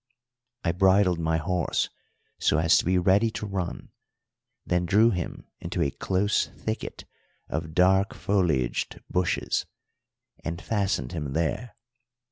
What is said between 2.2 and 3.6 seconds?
so as to be ready to